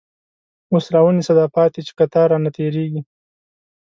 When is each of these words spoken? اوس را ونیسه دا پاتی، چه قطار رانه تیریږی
اوس 0.71 0.85
را 0.93 0.99
ونیسه 1.03 1.33
دا 1.39 1.45
پاتی، 1.55 1.81
چه 1.87 1.93
قطار 1.99 2.27
رانه 2.31 2.49
تیریږی 2.55 3.01